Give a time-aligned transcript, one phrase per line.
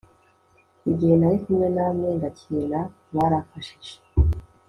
[0.91, 3.95] igihe nari kumwe namwe ngakena mwaramfashije